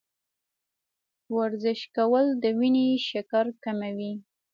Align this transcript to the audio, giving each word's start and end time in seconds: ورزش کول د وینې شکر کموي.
ورزش 1.37 1.81
کول 1.95 2.25
د 2.43 2.43
وینې 2.59 2.87
شکر 3.09 3.45
کموي. 3.63 4.13